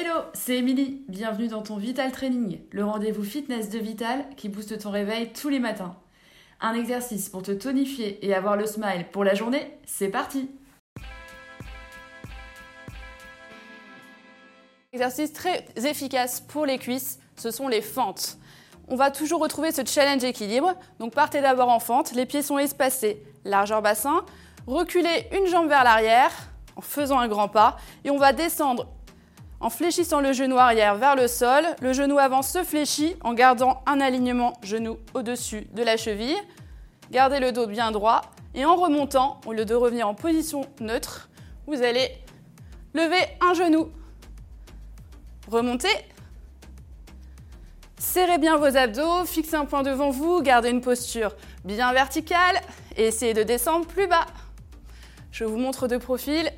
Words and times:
Hello, 0.00 0.20
c'est 0.32 0.58
Émilie. 0.58 1.02
Bienvenue 1.08 1.48
dans 1.48 1.62
ton 1.62 1.76
Vital 1.76 2.12
Training, 2.12 2.60
le 2.70 2.84
rendez-vous 2.84 3.24
fitness 3.24 3.68
de 3.68 3.80
Vital 3.80 4.24
qui 4.36 4.48
booste 4.48 4.78
ton 4.78 4.92
réveil 4.92 5.32
tous 5.32 5.48
les 5.48 5.58
matins. 5.58 5.96
Un 6.60 6.74
exercice 6.74 7.28
pour 7.28 7.42
te 7.42 7.50
tonifier 7.50 8.24
et 8.24 8.32
avoir 8.32 8.56
le 8.56 8.64
smile 8.64 9.06
pour 9.10 9.24
la 9.24 9.34
journée, 9.34 9.76
c'est 9.86 10.06
parti 10.06 10.52
Exercice 14.92 15.32
très 15.32 15.66
efficace 15.74 16.42
pour 16.42 16.64
les 16.64 16.78
cuisses, 16.78 17.18
ce 17.34 17.50
sont 17.50 17.66
les 17.66 17.82
fentes. 17.82 18.38
On 18.86 18.94
va 18.94 19.10
toujours 19.10 19.40
retrouver 19.40 19.72
ce 19.72 19.84
challenge 19.84 20.22
équilibre. 20.22 20.74
Donc 21.00 21.12
partez 21.12 21.40
d'abord 21.40 21.70
en 21.70 21.80
fente, 21.80 22.12
les 22.12 22.24
pieds 22.24 22.42
sont 22.42 22.58
espacés, 22.58 23.20
largeur 23.44 23.82
bassin. 23.82 24.24
Reculez 24.68 25.26
une 25.32 25.48
jambe 25.48 25.68
vers 25.68 25.82
l'arrière 25.82 26.30
en 26.76 26.82
faisant 26.82 27.18
un 27.18 27.26
grand 27.26 27.48
pas 27.48 27.78
et 28.04 28.10
on 28.10 28.18
va 28.18 28.32
descendre 28.32 28.86
en 29.60 29.70
fléchissant 29.70 30.20
le 30.20 30.32
genou 30.32 30.58
arrière 30.58 30.96
vers 30.96 31.16
le 31.16 31.28
sol. 31.28 31.64
Le 31.80 31.92
genou 31.92 32.18
avant 32.18 32.42
se 32.42 32.62
fléchit 32.62 33.16
en 33.22 33.34
gardant 33.34 33.82
un 33.86 34.00
alignement 34.00 34.54
genou 34.62 34.98
au-dessus 35.14 35.66
de 35.72 35.82
la 35.82 35.96
cheville. 35.96 36.36
Gardez 37.10 37.40
le 37.40 37.52
dos 37.52 37.66
bien 37.66 37.90
droit 37.90 38.22
et 38.54 38.64
en 38.64 38.76
remontant, 38.76 39.40
au 39.46 39.52
lieu 39.52 39.64
de 39.64 39.74
revenir 39.74 40.08
en 40.08 40.14
position 40.14 40.62
neutre, 40.80 41.28
vous 41.66 41.82
allez 41.82 42.10
lever 42.94 43.24
un 43.40 43.54
genou. 43.54 43.90
Remontez. 45.50 45.88
Serrez 47.98 48.38
bien 48.38 48.56
vos 48.56 48.76
abdos, 48.76 49.24
fixez 49.26 49.56
un 49.56 49.64
point 49.64 49.82
devant 49.82 50.10
vous, 50.10 50.40
gardez 50.40 50.70
une 50.70 50.80
posture 50.80 51.34
bien 51.64 51.92
verticale 51.92 52.60
et 52.96 53.06
essayez 53.06 53.34
de 53.34 53.42
descendre 53.42 53.86
plus 53.86 54.06
bas. 54.06 54.26
Je 55.30 55.44
vous 55.44 55.58
montre 55.58 55.88
de 55.88 55.96
profil. 55.96 56.50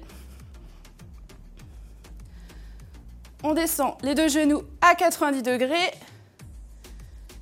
On 3.42 3.54
descend 3.54 3.94
les 4.02 4.14
deux 4.14 4.28
genoux 4.28 4.62
à 4.82 4.94
90 4.94 5.42
degrés 5.42 5.90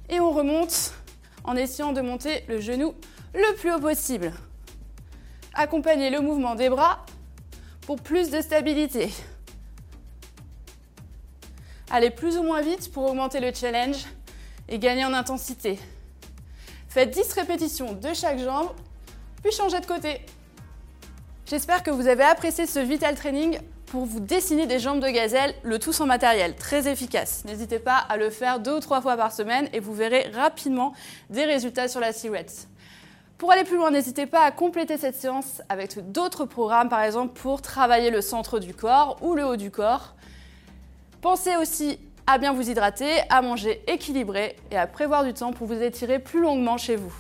et 0.09 0.21
on 0.21 0.31
remonte 0.31 0.93
en 1.43 1.57
essayant 1.57 1.93
de 1.93 2.01
monter 2.01 2.45
le 2.49 2.61
genou 2.61 2.95
le 3.35 3.57
plus 3.57 3.73
haut 3.73 3.81
possible. 3.81 4.33
Accompagnez 5.55 6.11
le 6.11 6.21
mouvement 6.21 6.55
des 6.55 6.69
bras 6.69 7.05
pour 7.83 7.97
plus 7.97 8.31
de 8.31 8.41
stabilité. 8.41 9.11
Allez 11.91 12.11
plus 12.11 12.37
ou 12.37 12.45
moins 12.45 12.61
vite 12.61 12.93
pour 12.93 13.05
augmenter 13.05 13.41
le 13.41 13.53
challenge 13.53 14.05
et 14.69 14.79
gagner 14.79 15.05
en 15.05 15.15
intensité. 15.15 15.81
Faites 16.89 17.11
10 17.11 17.33
répétitions 17.33 17.95
de 17.95 18.15
chaque 18.15 18.39
jambe, 18.39 18.71
puis 19.43 19.51
changez 19.53 19.81
de 19.81 19.87
côté. 19.87 20.21
J'espère 21.47 21.83
que 21.83 21.91
vous 21.91 22.07
avez 22.07 22.25
apprécié 22.25 22.67
ce 22.67 22.79
Vital 22.79 23.15
Training 23.15 23.59
pour 23.91 24.05
vous 24.05 24.21
dessiner 24.21 24.67
des 24.67 24.79
jambes 24.79 25.01
de 25.01 25.09
gazelle, 25.09 25.55
le 25.63 25.79
tout 25.79 25.93
sans 25.93 26.07
matériel, 26.07 26.55
très 26.55 26.89
efficace. 26.89 27.45
N'hésitez 27.47 27.79
pas 27.79 27.97
à 27.97 28.17
le 28.17 28.31
faire 28.31 28.61
deux 28.61 28.77
ou 28.77 28.81
trois 28.81 29.01
fois 29.01 29.17
par 29.17 29.33
semaine 29.33 29.69
et 29.73 29.81
vous 29.81 29.95
verrez 29.95 30.31
rapidement 30.35 30.93
des 31.31 31.45
résultats 31.45 31.89
sur 31.89 32.01
la 32.01 32.13
silhouette. 32.13 32.69
Pour 33.39 33.53
aller 33.53 33.65
plus 33.65 33.77
loin, 33.77 33.91
n'hésitez 33.91 34.27
pas 34.27 34.43
à 34.43 34.51
compléter 34.51 34.99
cette 34.99 35.15
séance 35.15 35.63
avec 35.69 36.11
d'autres 36.13 36.45
programmes, 36.45 36.89
par 36.89 37.03
exemple 37.03 37.41
pour 37.41 37.63
travailler 37.63 38.11
le 38.11 38.21
centre 38.21 38.59
du 38.59 38.75
corps 38.75 39.17
ou 39.23 39.35
le 39.35 39.45
haut 39.45 39.57
du 39.57 39.71
corps. 39.71 40.15
Pensez 41.21 41.57
aussi 41.57 41.99
à 42.27 42.39
bien 42.39 42.53
vous 42.53 42.69
hydrater, 42.69 43.11
à 43.31 43.41
manger 43.41 43.83
équilibré 43.87 44.57
et 44.71 44.77
à 44.77 44.87
prévoir 44.87 45.25
du 45.25 45.33
temps 45.33 45.53
pour 45.53 45.67
vous 45.67 45.81
étirer 45.81 46.19
plus 46.19 46.41
longuement 46.41 46.77
chez 46.77 46.97
vous. 46.97 47.15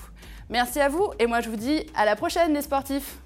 Merci 0.50 0.80
à 0.80 0.88
vous 0.88 1.10
et 1.18 1.26
moi 1.26 1.40
je 1.40 1.48
vous 1.48 1.56
dis 1.56 1.86
à 1.94 2.04
la 2.04 2.16
prochaine 2.16 2.52
les 2.52 2.62
sportifs 2.62 3.18